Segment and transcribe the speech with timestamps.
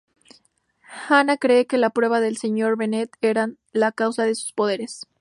[1.07, 2.75] Hana cree que las pruebas de Sr.
[2.75, 5.05] Bennet eran la causa de sus poderes.